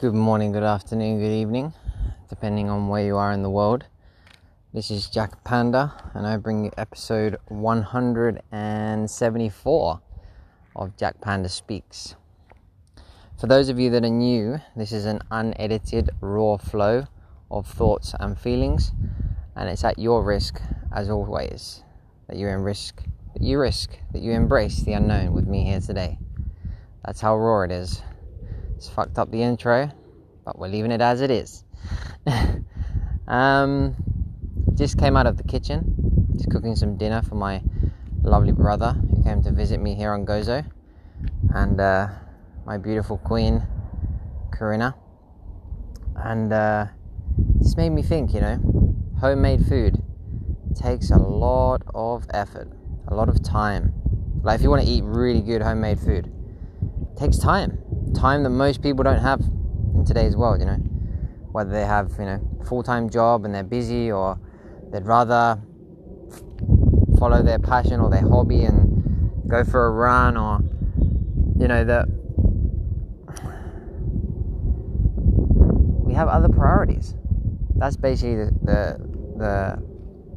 [0.00, 1.74] Good morning, good afternoon, good evening,
[2.30, 3.84] depending on where you are in the world.
[4.72, 10.00] This is Jack Panda, and I bring you episode 174
[10.74, 12.14] of Jack Panda Speaks.
[13.38, 17.06] For those of you that are new, this is an unedited, raw flow
[17.50, 18.92] of thoughts and feelings,
[19.54, 20.62] and it's at your risk,
[20.94, 21.82] as always,
[22.26, 23.02] that you're in risk,
[23.34, 26.18] that you risk, that you embrace the unknown with me here today.
[27.04, 28.00] That's how raw it is.
[28.80, 29.90] It's fucked up the intro,
[30.42, 31.64] but we're leaving it as it is.
[33.28, 33.94] um,
[34.72, 37.62] just came out of the kitchen, just cooking some dinner for my
[38.22, 40.64] lovely brother who came to visit me here on Gozo,
[41.54, 42.08] and uh,
[42.64, 43.62] my beautiful queen,
[44.50, 44.94] Corinna.
[46.16, 46.86] And uh,
[47.56, 50.02] this made me think, you know, homemade food
[50.74, 52.72] takes a lot of effort,
[53.08, 53.92] a lot of time.
[54.42, 56.32] Like if you want to eat really good homemade food,
[57.12, 57.76] it takes time
[58.14, 59.40] time that most people don't have
[59.94, 60.76] in today's world, you know.
[61.52, 64.38] Whether they have, you know, full-time job and they're busy or
[64.92, 65.60] they'd rather
[67.18, 70.60] follow their passion or their hobby and go for a run or
[71.58, 72.06] you know that
[76.06, 77.14] we have other priorities.
[77.76, 79.90] That's basically the, the, the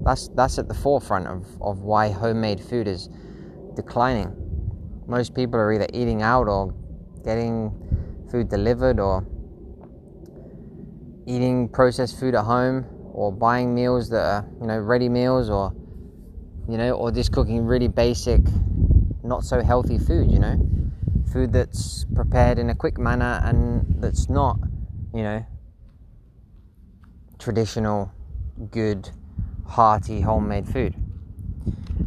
[0.04, 3.10] that's that's at the forefront of, of why homemade food is
[3.76, 4.36] declining.
[5.08, 6.74] Most people are either eating out or
[7.24, 7.72] getting
[8.30, 9.26] food delivered or
[11.26, 15.74] eating processed food at home or buying meals that are you know ready meals or
[16.68, 18.42] you know or just cooking really basic
[19.24, 20.60] not so healthy food you know?
[21.32, 24.60] Food that's prepared in a quick manner and that's not
[25.14, 25.46] you know
[27.40, 28.12] traditional
[28.70, 29.10] good
[29.66, 30.94] hearty homemade food.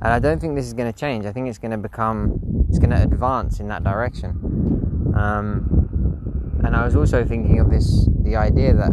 [0.02, 1.26] And i don't think this is going to change.
[1.26, 4.85] I think it's going to become it's going to advance in that direction
[5.16, 8.92] um, and I was also thinking of this the idea that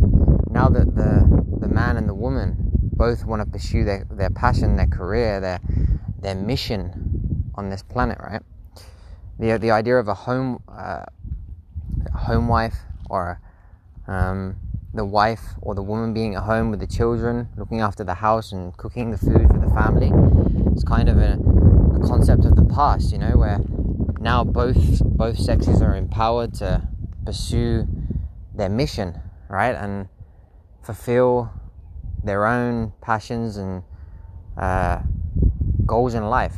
[0.50, 2.56] now that the, the man and the woman
[2.96, 5.60] both want to pursue their, their passion, their career, their,
[6.20, 8.42] their mission on this planet, right?
[9.40, 11.06] The, the idea of a home, uh,
[12.16, 12.78] home wife
[13.10, 13.42] or
[14.08, 14.56] um,
[14.94, 18.52] the wife or the woman being at home with the children, looking after the house
[18.52, 20.12] and cooking the food for the family.
[20.72, 21.34] It's kind of a,
[21.96, 23.60] a concept of the past, you know, where
[24.24, 26.88] now both both sexes are empowered to
[27.26, 27.88] pursue
[28.56, 29.20] their mission,
[29.50, 30.08] right, and
[30.82, 31.52] fulfill
[32.24, 33.84] their own passions and
[34.58, 35.02] uh,
[35.86, 36.56] goals in life,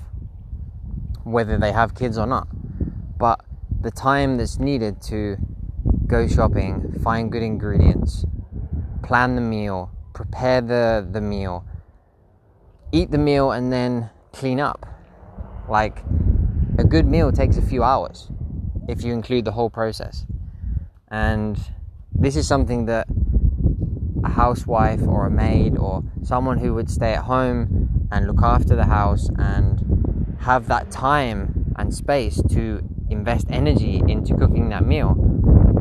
[1.23, 2.47] whether they have kids or not.
[3.17, 3.43] But
[3.81, 5.37] the time that's needed to
[6.07, 8.25] go shopping, find good ingredients,
[9.03, 11.65] plan the meal, prepare the, the meal,
[12.91, 14.85] eat the meal, and then clean up.
[15.67, 16.03] Like,
[16.77, 18.29] a good meal takes a few hours
[18.87, 20.25] if you include the whole process.
[21.09, 21.59] And
[22.13, 23.07] this is something that
[24.23, 28.75] a housewife or a maid or someone who would stay at home and look after
[28.75, 35.15] the house and have that time and space to invest energy into cooking that meal,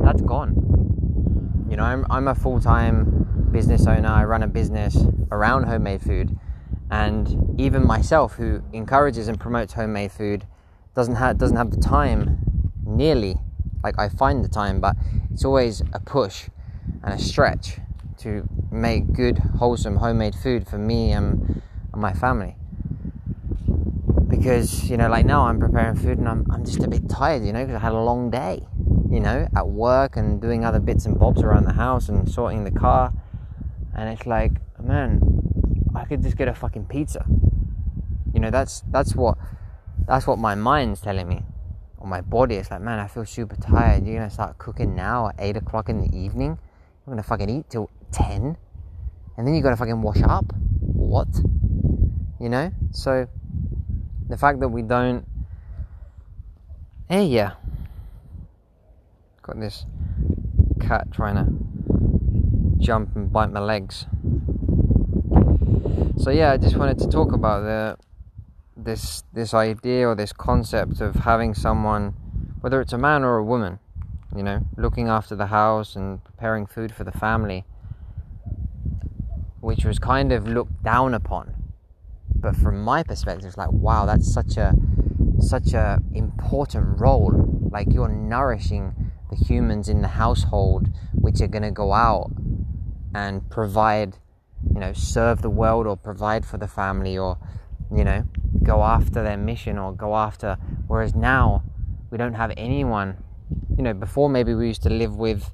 [0.03, 0.55] that's gone.
[1.69, 4.97] You know, I'm, I'm a full time business owner, I run a business
[5.31, 6.39] around homemade food.
[6.91, 10.47] And even myself, who encourages and promotes homemade food,
[10.95, 12.39] doesn't have doesn't have the time
[12.87, 13.37] nearly
[13.85, 14.97] like I find the time, but
[15.31, 16.49] it's always a push
[17.03, 17.79] and a stretch
[18.19, 21.63] to make good, wholesome, homemade food for me and,
[21.93, 22.57] and my family.
[24.27, 27.45] Because, you know, like now I'm preparing food and I'm, I'm just a bit tired,
[27.45, 28.67] you know, because I had a long day,
[29.11, 32.65] you know, at work and doing other bits and bobs around the house and sorting
[32.65, 33.13] the car.
[33.95, 35.21] And it's like, man,
[35.95, 37.27] I could just get a fucking pizza.
[38.33, 39.39] You know, that's that's what
[40.07, 41.43] that's what my mind's telling me.
[41.99, 44.07] Or my body, it's like, man, I feel super tired.
[44.07, 46.59] You're gonna start cooking now at 8 o'clock in the evening?
[47.07, 48.57] You're gonna fucking eat till 10?
[49.37, 50.53] And then you gotta fucking wash up?
[50.81, 51.29] What?
[52.41, 52.73] You know?
[52.91, 53.27] So,
[54.29, 55.27] the fact that we don't.
[57.09, 57.53] Hey, yeah.
[59.43, 59.87] Got this
[60.81, 64.07] cat trying to jump and bite my legs.
[66.19, 67.97] So, yeah, I just wanted to talk about the
[68.85, 72.15] this this idea or this concept of having someone,
[72.61, 73.79] whether it's a man or a woman,
[74.37, 77.65] you know, looking after the house and preparing food for the family,
[79.61, 81.55] which was kind of looked down upon.
[82.35, 84.75] But from my perspective, it's like, wow, that's such a
[85.41, 87.33] such a important role.
[87.71, 92.31] Like you're nourishing the humans in the household, which are going to go out
[93.15, 94.19] and provide,
[94.73, 97.39] you know, serve the world or provide for the family or,
[97.93, 98.25] you know,
[98.63, 100.57] go after their mission or go after.
[100.87, 101.63] Whereas now,
[102.11, 103.17] we don't have anyone.
[103.77, 105.51] You know, before maybe we used to live with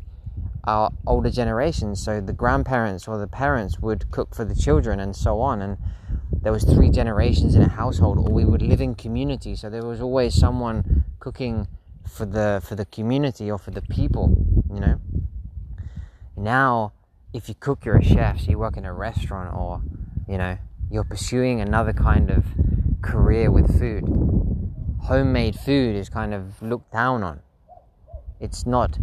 [0.65, 2.03] our older generations.
[2.03, 5.63] So the grandparents or the parents would cook for the children and so on.
[5.63, 5.79] And
[6.43, 9.57] there was three generations in a household, or we would live in community.
[9.57, 11.67] So there was always someone cooking
[12.07, 14.37] for the for the community or for the people,
[14.73, 15.01] you know.
[16.37, 16.93] Now,
[17.33, 18.41] if you cook, you're a chef.
[18.41, 19.83] So you work in a restaurant, or
[20.29, 20.59] you know,
[20.91, 22.45] you're pursuing another kind of
[23.01, 24.05] career with food.
[25.05, 27.41] Homemade food is kind of looked down on.
[28.41, 28.99] It's not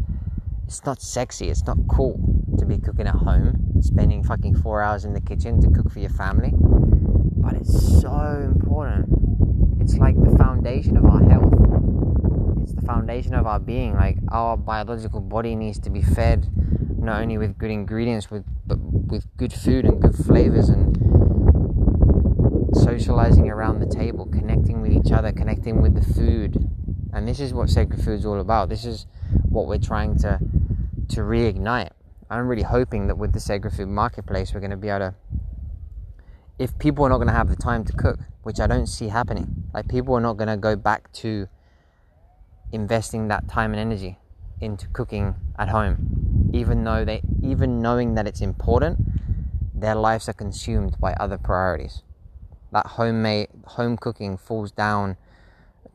[0.65, 2.19] it's not sexy, it's not cool
[2.59, 5.99] to be cooking at home, spending fucking four hours in the kitchen to cook for
[5.99, 6.51] your family.
[6.57, 9.07] But it's so important.
[9.79, 11.53] It's like the foundation of our health.
[12.63, 13.93] It's the foundation of our being.
[13.93, 16.49] Like our biological body needs to be fed
[16.99, 20.96] not only with good ingredients, with but with good food and good flavors and
[22.97, 26.57] socializing around the table, connecting with each other, connecting with the food.
[27.13, 28.69] And this is what sacred food is all about.
[28.69, 29.05] This is
[29.49, 30.39] what we're trying to
[31.09, 31.91] to reignite.
[32.29, 35.15] I'm really hoping that with the Sacred Food Marketplace, we're going to be able to.
[36.59, 39.09] If people are not going to have the time to cook, which I don't see
[39.09, 41.47] happening, like people are not going to go back to
[42.71, 44.17] investing that time and energy
[44.59, 48.97] into cooking at home, even though they, even knowing that it's important,
[49.73, 52.01] their lives are consumed by other priorities.
[52.71, 55.17] That homemade home cooking falls down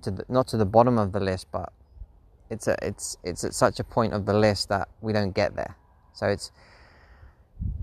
[0.02, 1.72] to the, not to the bottom of the list, but
[2.50, 5.54] it's a it's it's at such a point of the list that we don't get
[5.56, 5.76] there.
[6.12, 6.50] So it's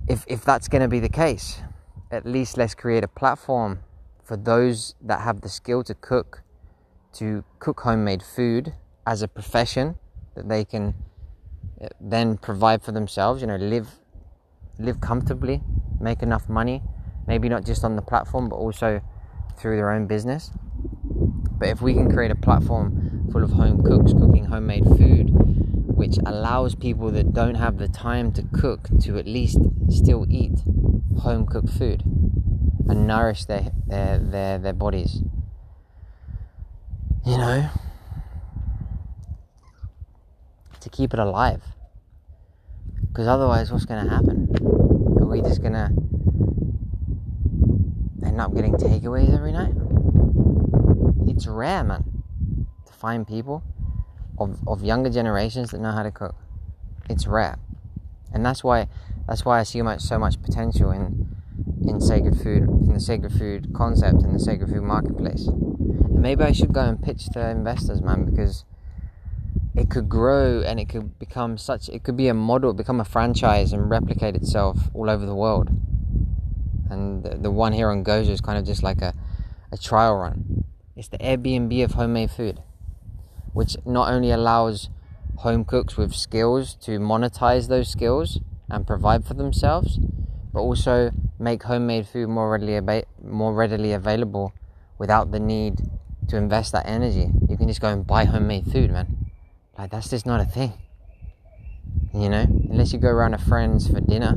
[0.08, 1.62] if if that's going to be the case,
[2.12, 3.80] at least let's create a platform
[4.24, 6.44] for those that have the skill to cook
[7.14, 8.74] to cook homemade food
[9.08, 9.96] as a profession
[10.36, 10.94] that they can
[11.82, 13.90] uh, then provide for themselves, you know, live
[14.78, 15.62] live comfortably,
[16.00, 16.84] make enough money,
[17.30, 19.02] maybe not just on the platform but also
[19.58, 20.52] through their own business.
[21.60, 25.30] But if we can create a platform full of home cooks cooking homemade food,
[25.96, 29.60] which allows people that don't have the time to cook to at least
[29.90, 30.60] still eat
[31.20, 32.04] home cooked food
[32.88, 35.22] and nourish their their their, their bodies.
[37.26, 37.70] You know,
[40.80, 41.62] to keep it alive.
[43.08, 44.48] Because otherwise, what's going to happen?
[45.22, 45.92] Are we just going to
[48.40, 49.74] up getting takeaways every night?
[51.40, 52.04] it's rare, man,
[52.86, 53.64] to find people
[54.38, 56.36] of, of younger generations that know how to cook.
[57.10, 57.58] It's rare,
[58.34, 58.90] and that's why
[59.26, 61.36] that's why I see much so much potential in
[61.88, 65.48] in sacred food, in the sacred food concept, in the sacred food marketplace.
[65.48, 68.66] And maybe I should go and pitch to investors, man, because
[69.76, 71.88] it could grow and it could become such.
[71.88, 75.70] It could be a model, become a franchise, and replicate itself all over the world.
[76.90, 79.14] And the, the one here on Gozo is kind of just like a,
[79.72, 80.66] a trial run
[81.00, 82.62] it's the Airbnb of homemade food,
[83.54, 84.90] which not only allows
[85.38, 89.98] home cooks with skills to monetize those skills and provide for themselves,
[90.52, 94.52] but also make homemade food more readily ab- more readily available
[94.98, 95.80] without the need
[96.28, 97.32] to invest that energy.
[97.48, 99.32] You can just go and buy homemade food, man.
[99.78, 100.74] Like that's just not a thing.
[102.14, 104.36] You know, unless you go around to friends for dinner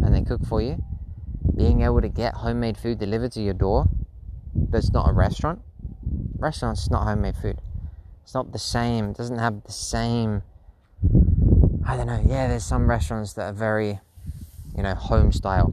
[0.00, 0.84] and they cook for you,
[1.56, 3.88] being able to get homemade food delivered to your door
[4.54, 5.60] that's not a restaurant
[6.42, 7.60] restaurants, not homemade food.
[8.22, 9.10] It's not the same.
[9.10, 10.42] It doesn't have the same.
[11.86, 12.22] I don't know.
[12.26, 14.00] Yeah, there's some restaurants that are very,
[14.76, 15.72] you know, home style.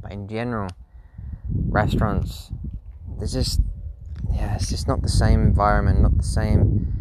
[0.00, 0.70] But in general,
[1.50, 2.50] restaurants,
[3.18, 3.60] there's just,
[4.32, 6.92] yeah, it's just not the same environment, not the same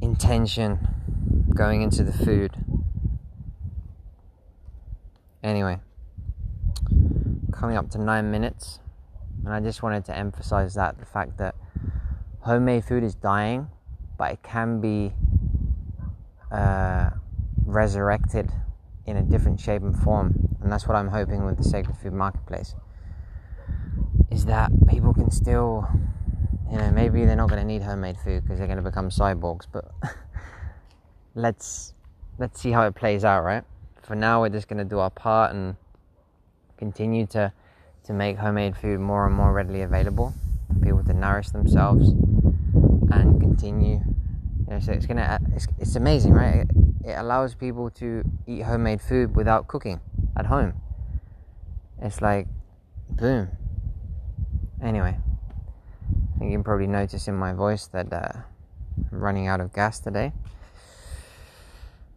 [0.00, 0.86] intention
[1.54, 2.52] going into the food.
[5.42, 5.78] Anyway,
[7.50, 8.80] coming up to nine minutes.
[9.44, 11.54] And I just wanted to emphasize that the fact that
[12.40, 13.68] homemade food is dying,
[14.18, 15.12] but it can be
[16.50, 17.10] uh,
[17.64, 18.50] resurrected
[19.06, 20.56] in a different shape and form.
[20.60, 22.74] And that's what I'm hoping with the Sacred Food Marketplace.
[24.30, 25.88] Is that people can still,
[26.70, 29.08] you know, maybe they're not going to need homemade food because they're going to become
[29.08, 29.90] cyborgs, but
[31.34, 31.94] let's
[32.38, 33.64] let's see how it plays out, right?
[34.02, 35.76] For now, we're just going to do our part and
[36.80, 37.52] continue to
[38.06, 40.32] to make homemade food more and more readily available
[40.66, 42.08] for people to nourish themselves
[43.12, 44.00] and continue.
[44.64, 46.66] You know, so it's gonna it's, it's amazing, right?
[47.04, 50.00] It, allows people to eat homemade food without cooking
[50.36, 50.72] at home.
[52.00, 52.48] It's like,
[53.10, 53.48] boom.
[54.82, 58.32] Anyway, I think you can probably notice in my voice that uh,
[59.12, 60.32] I'm running out of gas today.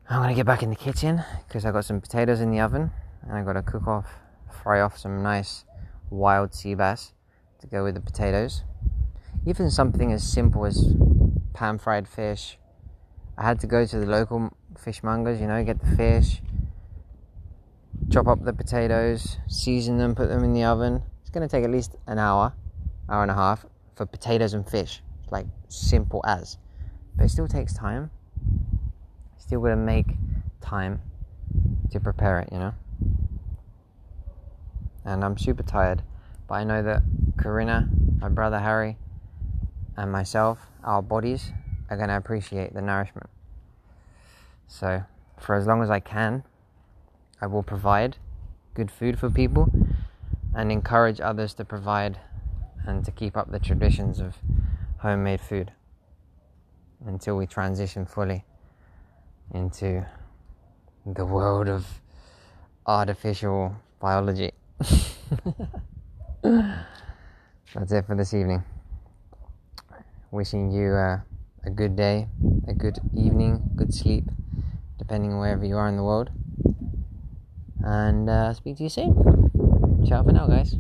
[0.10, 2.92] I'm gonna get back in the kitchen because I got some potatoes in the oven
[3.28, 4.08] and I got to cook off,
[4.54, 5.66] fry off some nice
[6.10, 7.14] wild sea bass
[7.60, 8.64] to go with the potatoes.
[9.46, 10.96] Even something as simple as
[11.54, 12.58] pan fried fish.
[13.38, 16.42] I had to go to the local fishmongers, you know, get the fish,
[18.12, 21.04] chop up the potatoes, season them, put them in the oven.
[21.22, 22.54] It's going to take at least an hour,
[23.10, 25.02] hour and a half for potatoes and fish.
[25.32, 26.58] Like simple as.
[27.16, 28.12] But it still takes time.
[29.38, 30.08] Still got to make
[30.62, 31.02] time
[31.92, 32.74] to prepare it, you know?
[35.06, 36.02] And I'm super tired,
[36.48, 37.04] but I know that
[37.38, 38.98] Corinna, my brother Harry,
[39.98, 41.52] and myself, our bodies
[41.90, 43.30] are going to appreciate the nourishment.
[44.68, 45.04] So,
[45.40, 46.44] for as long as I can,
[47.42, 48.18] I will provide
[48.74, 49.70] good food for people
[50.56, 52.20] and encourage others to provide
[52.86, 54.38] and to keep up the traditions of
[55.00, 55.72] homemade food
[57.06, 58.46] until we transition fully
[59.54, 60.06] into
[61.06, 61.86] the world of
[62.86, 64.53] artificial biology.
[66.44, 68.64] That's it for this evening.
[70.32, 71.20] Wishing you uh,
[71.64, 72.28] a good day,
[72.68, 74.26] a good evening, good sleep,
[74.98, 76.30] depending on wherever you are in the world.
[77.84, 79.14] And uh, speak to you soon.
[80.08, 80.76] Ciao for now, guys.